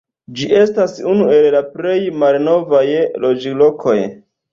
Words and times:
Ĝi 0.37 0.45
estas 0.59 0.95
unu 1.11 1.27
el 1.35 1.45
la 1.55 1.61
plej 1.73 1.97
malnovaj 2.23 2.81
loĝlokoj. 3.27 3.99